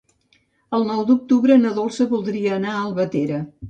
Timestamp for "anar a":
2.61-2.85